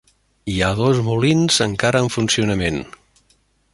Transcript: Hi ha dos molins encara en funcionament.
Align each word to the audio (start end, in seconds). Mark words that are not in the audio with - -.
Hi 0.53 0.55
ha 0.61 0.69
dos 0.79 1.01
molins 1.09 1.59
encara 1.67 2.01
en 2.07 2.11
funcionament. 2.17 2.85